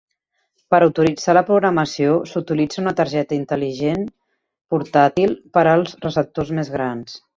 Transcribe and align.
Per 0.75 0.77
autoritzar 0.85 1.33
la 1.37 1.43
programació, 1.49 2.15
s'utilitza 2.31 2.81
una 2.83 2.93
targeta 3.01 3.37
intel·ligent 3.37 4.07
portàtil 4.75 5.37
per 5.59 5.67
als 5.75 5.95
receptors 6.07 6.55
més 6.61 6.73
grans. 6.79 7.21